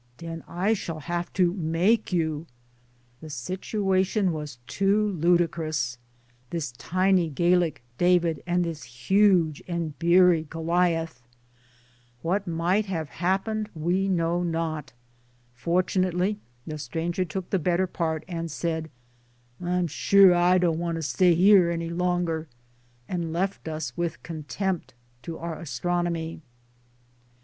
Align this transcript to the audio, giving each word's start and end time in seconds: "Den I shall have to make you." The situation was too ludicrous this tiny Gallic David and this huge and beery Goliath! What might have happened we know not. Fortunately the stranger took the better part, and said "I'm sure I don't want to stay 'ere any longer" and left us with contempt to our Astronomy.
"Den 0.17 0.43
I 0.47 0.73
shall 0.73 1.01
have 1.01 1.31
to 1.33 1.53
make 1.53 2.11
you." 2.11 2.47
The 3.21 3.29
situation 3.29 4.31
was 4.33 4.57
too 4.65 5.09
ludicrous 5.11 5.99
this 6.49 6.71
tiny 6.71 7.29
Gallic 7.29 7.83
David 7.99 8.41
and 8.47 8.63
this 8.65 8.81
huge 8.81 9.61
and 9.67 9.95
beery 9.99 10.47
Goliath! 10.49 11.21
What 12.23 12.47
might 12.47 12.87
have 12.87 13.09
happened 13.09 13.69
we 13.75 14.07
know 14.07 14.41
not. 14.41 14.91
Fortunately 15.53 16.39
the 16.65 16.79
stranger 16.79 17.23
took 17.23 17.51
the 17.51 17.59
better 17.59 17.85
part, 17.85 18.23
and 18.27 18.49
said 18.49 18.89
"I'm 19.61 19.85
sure 19.85 20.33
I 20.33 20.57
don't 20.57 20.79
want 20.79 20.95
to 20.95 21.03
stay 21.03 21.31
'ere 21.51 21.69
any 21.69 21.91
longer" 21.91 22.47
and 23.07 23.31
left 23.31 23.67
us 23.67 23.95
with 23.95 24.23
contempt 24.23 24.95
to 25.21 25.37
our 25.37 25.59
Astronomy. 25.59 26.41